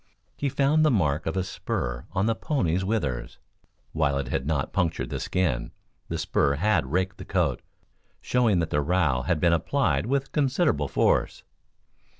He 0.35 0.49
found 0.49 0.83
the 0.83 0.89
mark 0.89 1.27
of 1.27 1.37
a 1.37 1.43
spur 1.43 2.07
on 2.13 2.25
the 2.25 2.33
pony's 2.33 2.83
withers. 2.83 3.37
While 3.91 4.17
it 4.17 4.29
had 4.29 4.47
not 4.47 4.73
punctured 4.73 5.11
the 5.11 5.19
skin, 5.19 5.69
the 6.07 6.17
spur 6.17 6.55
had 6.55 6.91
raked 6.91 7.19
the 7.19 7.23
coat, 7.23 7.61
showing 8.19 8.57
that 8.61 8.71
the 8.71 8.81
rowel 8.81 9.21
had 9.29 9.39
been 9.39 9.53
applied 9.53 10.07
with 10.07 10.31
considerable 10.31 10.87
force. 10.87 11.43